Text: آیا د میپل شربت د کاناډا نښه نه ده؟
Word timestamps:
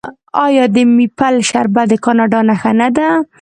آیا 0.45 0.65
د 0.75 0.77
میپل 0.95 1.35
شربت 1.49 1.85
د 1.89 1.93
کاناډا 2.05 2.39
نښه 2.49 2.71
نه 2.79 2.87
ده؟ 2.95 3.07